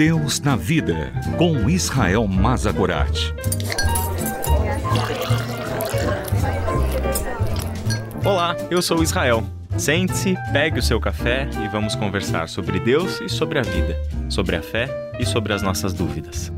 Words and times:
Deus 0.00 0.40
na 0.40 0.56
Vida, 0.56 1.12
com 1.36 1.68
Israel 1.68 2.26
Mazagorat. 2.26 3.34
Olá, 8.24 8.56
eu 8.70 8.80
sou 8.80 9.02
Israel. 9.02 9.44
Sente-se, 9.76 10.38
pegue 10.54 10.78
o 10.78 10.82
seu 10.82 10.98
café 10.98 11.50
e 11.62 11.68
vamos 11.68 11.94
conversar 11.94 12.48
sobre 12.48 12.80
Deus 12.80 13.20
e 13.20 13.28
sobre 13.28 13.58
a 13.58 13.62
vida, 13.62 13.94
sobre 14.30 14.56
a 14.56 14.62
fé 14.62 14.88
e 15.18 15.26
sobre 15.26 15.52
as 15.52 15.60
nossas 15.60 15.92
dúvidas. 15.92 16.50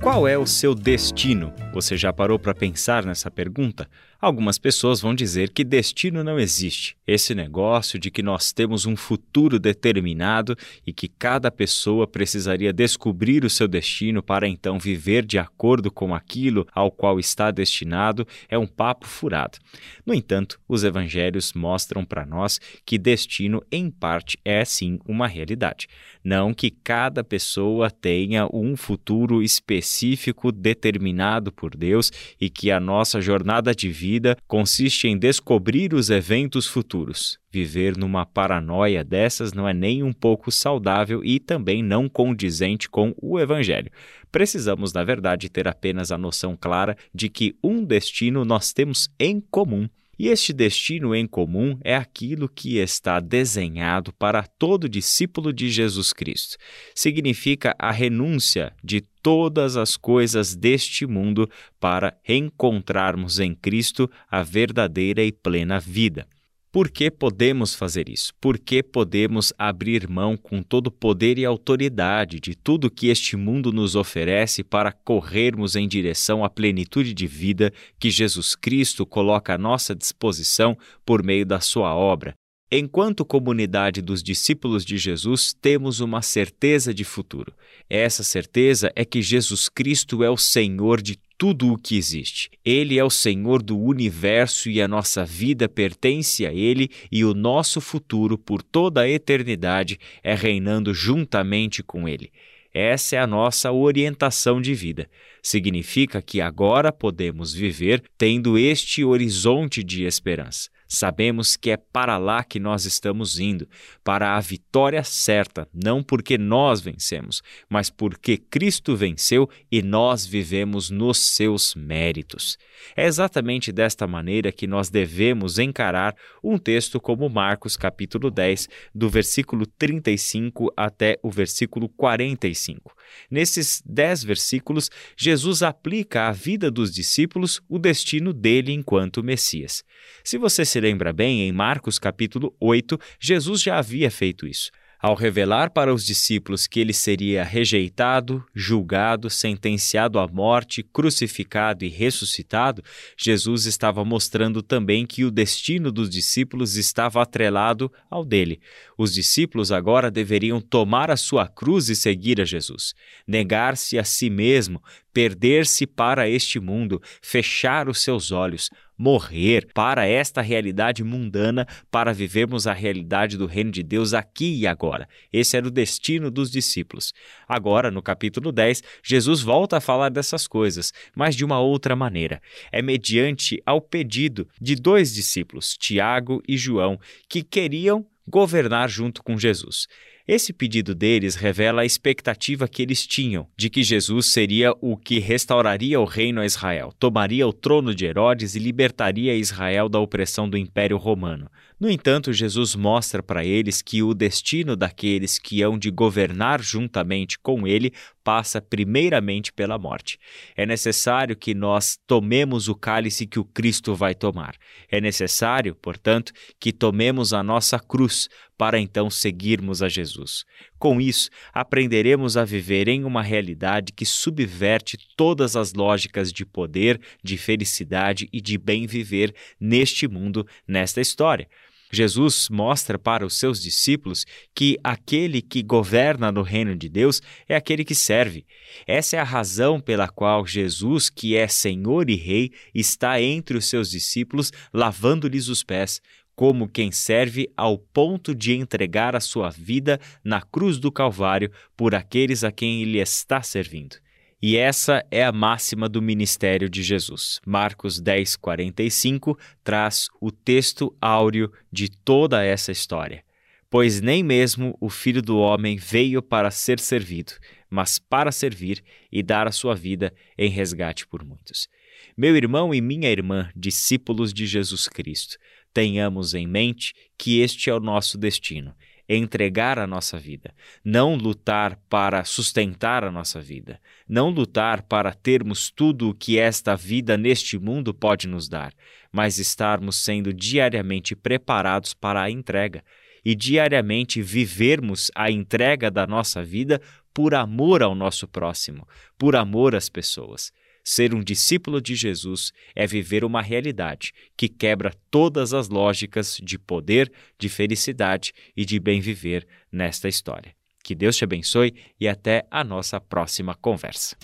Qual 0.00 0.26
é 0.26 0.38
o 0.38 0.46
seu 0.46 0.74
destino? 0.74 1.52
Você 1.72 1.96
já 1.96 2.12
parou 2.12 2.36
para 2.36 2.52
pensar 2.52 3.04
nessa 3.04 3.30
pergunta? 3.30 3.88
Algumas 4.20 4.58
pessoas 4.58 5.00
vão 5.00 5.14
dizer 5.14 5.50
que 5.50 5.64
destino 5.64 6.22
não 6.24 6.38
existe. 6.38 6.96
Esse 7.06 7.32
negócio 7.32 7.98
de 7.98 8.10
que 8.10 8.22
nós 8.22 8.52
temos 8.52 8.84
um 8.84 8.96
futuro 8.96 9.58
determinado 9.58 10.56
e 10.84 10.92
que 10.92 11.08
cada 11.08 11.48
pessoa 11.50 12.08
precisaria 12.08 12.72
descobrir 12.72 13.44
o 13.44 13.50
seu 13.50 13.68
destino 13.68 14.20
para 14.20 14.48
então 14.48 14.78
viver 14.80 15.24
de 15.24 15.38
acordo 15.38 15.92
com 15.92 16.12
aquilo 16.12 16.66
ao 16.72 16.90
qual 16.90 17.20
está 17.20 17.50
destinado 17.52 18.26
é 18.48 18.58
um 18.58 18.66
papo 18.66 19.06
furado. 19.06 19.56
No 20.04 20.12
entanto, 20.12 20.60
os 20.68 20.82
evangelhos 20.82 21.52
mostram 21.54 22.04
para 22.04 22.26
nós 22.26 22.60
que 22.84 22.98
destino, 22.98 23.62
em 23.70 23.90
parte, 23.90 24.38
é 24.44 24.64
sim 24.64 24.98
uma 25.06 25.28
realidade. 25.28 25.86
Não 26.22 26.52
que 26.52 26.70
cada 26.70 27.24
pessoa 27.24 27.90
tenha 27.90 28.46
um 28.52 28.76
futuro 28.76 29.42
específico 29.42 30.52
determinado 30.52 31.50
por 31.60 31.76
Deus 31.76 32.10
e 32.40 32.48
que 32.48 32.70
a 32.70 32.80
nossa 32.80 33.20
jornada 33.20 33.74
de 33.74 33.90
vida 33.90 34.34
consiste 34.48 35.06
em 35.06 35.18
descobrir 35.18 35.92
os 35.92 36.08
eventos 36.08 36.66
futuros. 36.66 37.38
Viver 37.52 37.98
numa 37.98 38.24
paranoia 38.24 39.04
dessas 39.04 39.52
não 39.52 39.68
é 39.68 39.74
nem 39.74 40.02
um 40.02 40.12
pouco 40.12 40.50
saudável 40.50 41.22
e 41.22 41.38
também 41.38 41.82
não 41.82 42.08
condizente 42.08 42.88
com 42.88 43.14
o 43.20 43.38
Evangelho. 43.38 43.90
Precisamos, 44.32 44.94
na 44.94 45.04
verdade, 45.04 45.50
ter 45.50 45.68
apenas 45.68 46.10
a 46.10 46.16
noção 46.16 46.56
clara 46.58 46.96
de 47.14 47.28
que 47.28 47.54
um 47.62 47.84
destino 47.84 48.42
nós 48.42 48.72
temos 48.72 49.10
em 49.18 49.38
comum 49.38 49.86
e 50.20 50.28
este 50.28 50.52
destino 50.52 51.14
em 51.14 51.26
comum 51.26 51.78
é 51.82 51.96
aquilo 51.96 52.46
que 52.46 52.76
está 52.76 53.20
desenhado 53.20 54.12
para 54.12 54.42
todo 54.42 54.86
discípulo 54.86 55.50
de 55.50 55.70
Jesus 55.70 56.12
Cristo. 56.12 56.58
Significa 56.94 57.74
a 57.78 57.90
renúncia 57.90 58.74
de 58.84 59.00
todas 59.00 59.78
as 59.78 59.96
coisas 59.96 60.54
deste 60.54 61.06
mundo 61.06 61.48
para 61.80 62.20
encontrarmos 62.28 63.40
em 63.40 63.54
Cristo 63.54 64.10
a 64.30 64.42
verdadeira 64.42 65.24
e 65.24 65.32
plena 65.32 65.80
vida. 65.80 66.26
Por 66.72 66.88
que 66.88 67.10
podemos 67.10 67.74
fazer 67.74 68.08
isso? 68.08 68.32
Por 68.40 68.56
que 68.56 68.80
podemos 68.80 69.52
abrir 69.58 70.08
mão 70.08 70.36
com 70.36 70.62
todo 70.62 70.86
o 70.86 70.92
poder 70.92 71.36
e 71.36 71.44
autoridade 71.44 72.38
de 72.38 72.54
tudo 72.54 72.88
que 72.88 73.08
este 73.08 73.36
mundo 73.36 73.72
nos 73.72 73.96
oferece 73.96 74.62
para 74.62 74.92
corrermos 74.92 75.74
em 75.74 75.88
direção 75.88 76.44
à 76.44 76.48
plenitude 76.48 77.12
de 77.12 77.26
vida 77.26 77.72
que 77.98 78.08
Jesus 78.08 78.54
Cristo 78.54 79.04
coloca 79.04 79.54
à 79.54 79.58
nossa 79.58 79.96
disposição 79.96 80.78
por 81.04 81.24
meio 81.24 81.44
da 81.44 81.58
sua 81.58 81.92
obra? 81.92 82.39
Enquanto 82.72 83.24
comunidade 83.24 84.00
dos 84.00 84.22
discípulos 84.22 84.84
de 84.84 84.96
Jesus, 84.96 85.52
temos 85.52 85.98
uma 85.98 86.22
certeza 86.22 86.94
de 86.94 87.02
futuro. 87.02 87.52
Essa 87.88 88.22
certeza 88.22 88.92
é 88.94 89.04
que 89.04 89.20
Jesus 89.20 89.68
Cristo 89.68 90.22
é 90.22 90.30
o 90.30 90.36
Senhor 90.36 91.02
de 91.02 91.18
tudo 91.36 91.72
o 91.72 91.76
que 91.76 91.96
existe. 91.96 92.48
Ele 92.64 92.96
é 92.96 93.02
o 93.02 93.10
Senhor 93.10 93.60
do 93.60 93.76
universo 93.76 94.70
e 94.70 94.80
a 94.80 94.86
nossa 94.86 95.24
vida 95.24 95.68
pertence 95.68 96.46
a 96.46 96.54
Ele 96.54 96.88
e 97.10 97.24
o 97.24 97.34
nosso 97.34 97.80
futuro 97.80 98.38
por 98.38 98.62
toda 98.62 99.00
a 99.00 99.08
eternidade 99.08 99.98
é 100.22 100.36
reinando 100.36 100.94
juntamente 100.94 101.82
com 101.82 102.08
Ele. 102.08 102.30
Essa 102.72 103.16
é 103.16 103.18
a 103.18 103.26
nossa 103.26 103.72
orientação 103.72 104.60
de 104.60 104.74
vida. 104.74 105.10
Significa 105.42 106.22
que 106.22 106.40
agora 106.40 106.92
podemos 106.92 107.52
viver 107.52 108.00
tendo 108.16 108.56
este 108.56 109.02
horizonte 109.02 109.82
de 109.82 110.04
esperança. 110.04 110.70
Sabemos 110.92 111.54
que 111.56 111.70
é 111.70 111.76
para 111.76 112.18
lá 112.18 112.42
que 112.42 112.58
nós 112.58 112.84
estamos 112.84 113.38
indo, 113.38 113.68
para 114.02 114.36
a 114.36 114.40
vitória 114.40 115.04
certa, 115.04 115.68
não 115.72 116.02
porque 116.02 116.36
nós 116.36 116.80
vencemos, 116.80 117.42
mas 117.68 117.88
porque 117.88 118.36
Cristo 118.36 118.96
venceu 118.96 119.48
e 119.70 119.82
nós 119.82 120.26
vivemos 120.26 120.90
nos 120.90 121.18
seus 121.18 121.76
méritos. 121.76 122.58
É 122.96 123.06
exatamente 123.06 123.70
desta 123.70 124.04
maneira 124.04 124.50
que 124.50 124.66
nós 124.66 124.90
devemos 124.90 125.60
encarar 125.60 126.16
um 126.42 126.58
texto 126.58 127.00
como 127.00 127.28
Marcos 127.28 127.76
capítulo 127.76 128.28
10, 128.28 128.68
do 128.92 129.08
versículo 129.08 129.66
35 129.66 130.72
até 130.76 131.20
o 131.22 131.30
versículo 131.30 131.88
45. 131.88 132.92
Nesses 133.30 133.82
dez 133.84 134.22
versículos, 134.22 134.90
Jesus 135.16 135.62
aplica 135.62 136.28
à 136.28 136.32
vida 136.32 136.70
dos 136.70 136.92
discípulos 136.92 137.60
o 137.68 137.78
destino 137.78 138.32
dele 138.32 138.72
enquanto 138.72 139.22
Messias. 139.22 139.84
Se 140.24 140.38
você 140.38 140.64
se 140.64 140.80
lembra 140.80 141.12
bem, 141.12 141.42
em 141.42 141.52
Marcos 141.52 141.98
capítulo 141.98 142.54
8, 142.60 142.98
Jesus 143.20 143.62
já 143.62 143.78
havia 143.78 144.10
feito 144.10 144.46
isso. 144.46 144.70
Ao 145.02 145.14
revelar 145.14 145.70
para 145.70 145.94
os 145.94 146.04
discípulos 146.04 146.66
que 146.66 146.78
ele 146.78 146.92
seria 146.92 147.42
rejeitado, 147.42 148.44
julgado, 148.54 149.30
sentenciado 149.30 150.18
à 150.18 150.28
morte, 150.28 150.82
crucificado 150.82 151.86
e 151.86 151.88
ressuscitado, 151.88 152.84
Jesus 153.16 153.64
estava 153.64 154.04
mostrando 154.04 154.62
também 154.62 155.06
que 155.06 155.24
o 155.24 155.30
destino 155.30 155.90
dos 155.90 156.10
discípulos 156.10 156.76
estava 156.76 157.22
atrelado 157.22 157.90
ao 158.10 158.26
dele. 158.26 158.60
Os 158.98 159.14
discípulos 159.14 159.72
agora 159.72 160.10
deveriam 160.10 160.60
tomar 160.60 161.10
a 161.10 161.16
sua 161.16 161.48
cruz 161.48 161.88
e 161.88 161.96
seguir 161.96 162.38
a 162.38 162.44
Jesus, 162.44 162.92
negar-se 163.26 163.98
a 163.98 164.04
si 164.04 164.28
mesmo, 164.28 164.82
perder-se 165.14 165.86
para 165.86 166.28
este 166.28 166.60
mundo, 166.60 167.00
fechar 167.22 167.88
os 167.88 168.02
seus 168.02 168.30
olhos, 168.32 168.68
morrer 169.00 169.66
para 169.72 170.06
esta 170.06 170.42
realidade 170.42 171.02
mundana, 171.02 171.66
para 171.90 172.12
vivermos 172.12 172.66
a 172.66 172.74
realidade 172.74 173.38
do 173.38 173.46
reino 173.46 173.70
de 173.70 173.82
Deus 173.82 174.12
aqui 174.12 174.58
e 174.58 174.66
agora. 174.66 175.08
Esse 175.32 175.56
era 175.56 175.66
o 175.66 175.70
destino 175.70 176.30
dos 176.30 176.50
discípulos. 176.50 177.14
Agora, 177.48 177.90
no 177.90 178.02
capítulo 178.02 178.52
10, 178.52 178.82
Jesus 179.02 179.40
volta 179.40 179.78
a 179.78 179.80
falar 179.80 180.10
dessas 180.10 180.46
coisas, 180.46 180.92
mas 181.16 181.34
de 181.34 181.46
uma 181.46 181.58
outra 181.58 181.96
maneira. 181.96 182.42
É 182.70 182.82
mediante 182.82 183.62
ao 183.64 183.80
pedido 183.80 184.46
de 184.60 184.76
dois 184.76 185.14
discípulos, 185.14 185.78
Tiago 185.78 186.42
e 186.46 186.58
João, 186.58 187.00
que 187.26 187.42
queriam 187.42 188.06
governar 188.28 188.90
junto 188.90 189.22
com 189.22 189.38
Jesus. 189.38 189.88
Esse 190.32 190.52
pedido 190.52 190.94
deles 190.94 191.34
revela 191.34 191.82
a 191.82 191.84
expectativa 191.84 192.68
que 192.68 192.82
eles 192.82 193.04
tinham 193.04 193.48
de 193.56 193.68
que 193.68 193.82
Jesus 193.82 194.26
seria 194.26 194.72
o 194.80 194.96
que 194.96 195.18
restauraria 195.18 195.98
o 195.98 196.04
reino 196.04 196.40
a 196.40 196.46
Israel, 196.46 196.94
tomaria 197.00 197.44
o 197.48 197.52
trono 197.52 197.92
de 197.92 198.06
Herodes 198.06 198.54
e 198.54 198.60
libertaria 198.60 199.34
Israel 199.34 199.88
da 199.88 199.98
opressão 199.98 200.48
do 200.48 200.56
Império 200.56 200.98
Romano. 200.98 201.50
No 201.80 201.90
entanto, 201.90 202.32
Jesus 202.32 202.76
mostra 202.76 203.22
para 203.24 203.44
eles 203.44 203.82
que 203.82 204.04
o 204.04 204.14
destino 204.14 204.76
daqueles 204.76 205.36
que 205.36 205.62
hão 205.62 205.76
de 205.76 205.90
governar 205.90 206.62
juntamente 206.62 207.36
com 207.38 207.66
ele 207.66 207.92
passa 208.22 208.60
primeiramente 208.60 209.50
pela 209.50 209.78
morte. 209.78 210.18
É 210.54 210.66
necessário 210.66 211.34
que 211.34 211.54
nós 211.54 211.98
tomemos 212.06 212.68
o 212.68 212.74
cálice 212.74 213.26
que 213.26 213.38
o 213.38 213.44
Cristo 213.44 213.94
vai 213.94 214.14
tomar. 214.14 214.54
É 214.90 215.00
necessário, 215.00 215.74
portanto, 215.74 216.32
que 216.60 216.70
tomemos 216.70 217.32
a 217.32 217.42
nossa 217.42 217.78
cruz 217.78 218.28
para 218.60 218.78
então 218.78 219.08
seguirmos 219.08 219.82
a 219.82 219.88
Jesus. 219.88 220.44
Com 220.78 221.00
isso, 221.00 221.30
aprenderemos 221.50 222.36
a 222.36 222.44
viver 222.44 222.88
em 222.88 223.04
uma 223.04 223.22
realidade 223.22 223.90
que 223.90 224.04
subverte 224.04 224.98
todas 225.16 225.56
as 225.56 225.72
lógicas 225.72 226.30
de 226.30 226.44
poder, 226.44 227.00
de 227.24 227.38
felicidade 227.38 228.28
e 228.30 228.38
de 228.38 228.58
bem 228.58 228.86
viver 228.86 229.34
neste 229.58 230.06
mundo, 230.06 230.46
nesta 230.68 231.00
história. 231.00 231.48
Jesus 231.90 232.48
mostra 232.50 232.98
para 232.98 233.26
os 233.26 233.38
seus 233.38 233.60
discípulos 233.60 234.24
que 234.54 234.78
aquele 234.84 235.42
que 235.42 235.62
governa 235.62 236.30
no 236.30 236.42
reino 236.42 236.76
de 236.76 236.88
Deus 236.88 237.20
é 237.48 237.56
aquele 237.56 237.84
que 237.84 237.94
serve. 237.94 238.44
Essa 238.86 239.16
é 239.16 239.18
a 239.20 239.24
razão 239.24 239.80
pela 239.80 240.06
qual 240.06 240.46
Jesus, 240.46 241.10
que 241.10 241.34
é 241.34 241.48
Senhor 241.48 242.08
e 242.08 242.14
Rei, 242.14 242.52
está 242.74 243.20
entre 243.20 243.56
os 243.56 243.64
seus 243.64 243.90
discípulos, 243.90 244.52
lavando-lhes 244.72 245.48
os 245.48 245.64
pés, 245.64 246.00
como 246.40 246.66
quem 246.66 246.90
serve 246.90 247.52
ao 247.54 247.76
ponto 247.76 248.34
de 248.34 248.54
entregar 248.54 249.14
a 249.14 249.20
sua 249.20 249.50
vida 249.50 250.00
na 250.24 250.40
cruz 250.40 250.78
do 250.78 250.90
Calvário 250.90 251.52
por 251.76 251.94
aqueles 251.94 252.42
a 252.42 252.50
quem 252.50 252.80
ele 252.80 252.98
está 252.98 253.42
servindo. 253.42 253.96
E 254.40 254.56
essa 254.56 255.04
é 255.10 255.22
a 255.22 255.32
máxima 255.32 255.86
do 255.86 256.00
ministério 256.00 256.70
de 256.70 256.82
Jesus. 256.82 257.42
Marcos 257.46 258.00
10, 258.00 258.36
45 258.36 259.38
traz 259.62 260.08
o 260.18 260.30
texto 260.32 260.96
áureo 260.98 261.52
de 261.70 261.90
toda 261.90 262.42
essa 262.42 262.72
história. 262.72 263.22
Pois 263.68 264.00
nem 264.00 264.22
mesmo 264.22 264.74
o 264.80 264.88
Filho 264.88 265.20
do 265.20 265.36
Homem 265.36 265.76
veio 265.76 266.22
para 266.22 266.50
ser 266.50 266.80
servido, 266.80 267.34
mas 267.68 267.98
para 267.98 268.32
servir 268.32 268.82
e 269.12 269.22
dar 269.22 269.46
a 269.46 269.52
sua 269.52 269.74
vida 269.74 270.10
em 270.38 270.48
resgate 270.48 271.06
por 271.06 271.22
muitos. 271.22 271.68
Meu 272.16 272.36
irmão 272.36 272.74
e 272.74 272.80
minha 272.80 273.10
irmã, 273.10 273.50
discípulos 273.54 274.32
de 274.32 274.46
Jesus 274.46 274.88
Cristo, 274.88 275.36
tenhamos 275.72 276.34
em 276.34 276.46
mente 276.46 276.94
que 277.16 277.40
este 277.40 277.70
é 277.70 277.74
o 277.74 277.80
nosso 277.80 278.18
destino 278.18 278.74
entregar 279.12 279.76
a 279.76 279.88
nossa 279.88 280.16
vida, 280.16 280.54
não 280.84 281.16
lutar 281.16 281.76
para 281.88 282.22
sustentar 282.22 283.02
a 283.02 283.10
nossa 283.10 283.40
vida, 283.40 283.80
não 284.08 284.30
lutar 284.30 284.82
para 284.82 285.12
termos 285.12 285.68
tudo 285.68 286.10
o 286.10 286.14
que 286.14 286.38
esta 286.38 286.76
vida 286.76 287.16
neste 287.16 287.58
mundo 287.58 287.92
pode 287.92 288.28
nos 288.28 288.48
dar, 288.48 288.72
mas 289.10 289.38
estarmos 289.38 289.96
sendo 289.96 290.32
diariamente 290.32 291.16
preparados 291.16 291.92
para 291.92 292.22
a 292.22 292.30
entrega 292.30 292.84
e 293.24 293.34
diariamente 293.34 294.22
vivermos 294.22 295.10
a 295.14 295.28
entrega 295.28 295.90
da 295.90 296.06
nossa 296.06 296.44
vida 296.44 296.80
por 297.12 297.34
amor 297.34 297.82
ao 297.82 297.96
nosso 297.96 298.28
próximo, 298.28 298.86
por 299.18 299.34
amor 299.34 299.74
às 299.74 299.88
pessoas. 299.88 300.52
Ser 300.84 301.14
um 301.14 301.22
discípulo 301.22 301.80
de 301.80 301.94
Jesus 301.94 302.52
é 302.74 302.86
viver 302.86 303.24
uma 303.24 303.42
realidade 303.42 304.12
que 304.36 304.48
quebra 304.48 304.94
todas 305.10 305.52
as 305.52 305.68
lógicas 305.68 306.40
de 306.42 306.58
poder, 306.58 307.12
de 307.38 307.48
felicidade 307.48 308.32
e 308.56 308.64
de 308.64 308.80
bem 308.80 309.00
viver 309.00 309.46
nesta 309.70 310.08
história. 310.08 310.54
Que 310.82 310.94
Deus 310.94 311.16
te 311.16 311.24
abençoe 311.24 311.74
e 312.00 312.08
até 312.08 312.46
a 312.50 312.64
nossa 312.64 313.00
próxima 313.00 313.54
conversa. 313.54 314.16